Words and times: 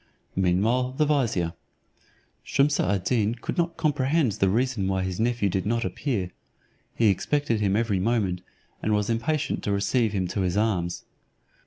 Meanwhile, 0.35 0.93
the 0.93 1.05
vizier. 1.05 1.53
Shumse 2.43 2.79
ad 2.79 3.03
Deen 3.03 3.35
could 3.35 3.55
not 3.55 3.77
comprehend 3.77 4.31
the 4.31 4.49
reason 4.49 4.87
why 4.87 5.03
his 5.03 5.19
nephew 5.19 5.47
did 5.47 5.63
not 5.63 5.85
appear; 5.85 6.31
he 6.95 7.09
expected 7.09 7.59
him 7.61 7.75
every 7.75 7.99
moment, 7.99 8.41
and 8.81 8.95
was 8.95 9.11
impatient 9.11 9.63
to 9.63 9.71
receive 9.71 10.11
him 10.11 10.27
to 10.29 10.41
his 10.41 10.57
arms. 10.57 11.05